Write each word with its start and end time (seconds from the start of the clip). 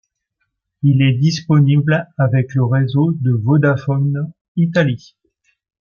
Il 0.81 1.03
est 1.03 1.13
disponible 1.13 2.07
avec 2.17 2.55
le 2.55 2.65
réseau 2.65 3.11
de 3.19 3.33
Vodafone 3.33 4.33
Italie. 4.55 5.15